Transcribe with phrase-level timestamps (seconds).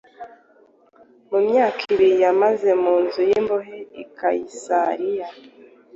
[1.29, 5.27] mu myaka ibiri yamaze mu nzu y’imbohe i Kayisariya